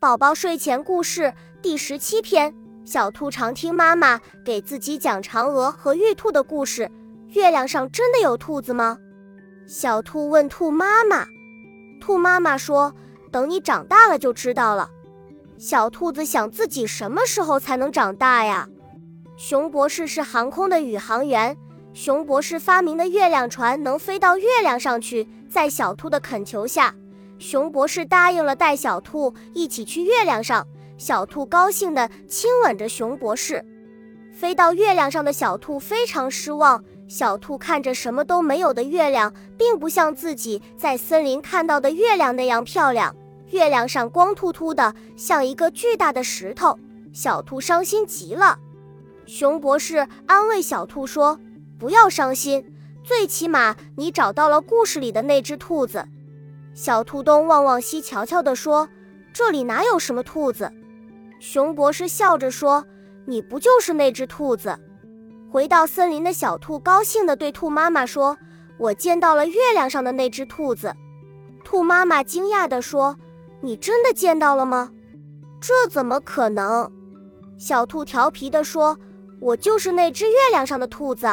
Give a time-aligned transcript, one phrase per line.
[0.00, 2.54] 宝宝睡前故事第十七篇：
[2.86, 6.90] 小兔常听妈妈给自己讲嫦娥和玉兔的故事。
[7.34, 8.96] 月亮上真的有兔子吗？
[9.66, 11.26] 小兔问兔妈妈。
[12.00, 12.94] 兔妈妈说
[13.30, 14.88] ：“等你长大了就知道了。”
[15.60, 18.66] 小兔子想自己什么时候才能长大呀？
[19.36, 21.54] 熊博士是航空的宇航员，
[21.92, 26.94] 熊博士发明的月亮船能飞到月亮上去，在小兔的恳求下。
[27.40, 30.64] 熊博士答应了带小兔一起去月亮上，
[30.98, 33.64] 小兔高兴地亲吻着熊博士。
[34.30, 43.16] 飞到月亮上的小兔非常失望，小兔看着什么都没有的月亮，并不像自己在森林看到的月亮那样漂亮。
[43.48, 46.78] 月亮上光秃秃的，像一个巨大的石头。
[47.12, 48.58] 小兔伤心极了。
[49.26, 51.40] 熊博士安慰小兔说
[51.78, 52.64] ：“不要伤心，
[53.02, 56.04] 最起码你找到了故事里的那只兔子。”
[56.72, 58.88] 小兔东望望西瞧瞧地说
[59.32, 60.70] ：“这里哪有什么兔子？”
[61.40, 62.84] 熊博士笑着说
[63.26, 64.76] ：“你不就是那只兔子？”
[65.50, 68.36] 回到森林的小兔高兴地对兔妈妈说
[68.78, 70.94] ：“我见到了月亮上的那只兔子。”
[71.64, 73.16] 兔妈妈惊讶地说
[73.60, 74.90] ：“你真的见到了吗？
[75.60, 76.90] 这怎么可能？”
[77.58, 78.98] 小兔调皮地说
[79.40, 81.26] ：“我就是那只月亮上的兔子。”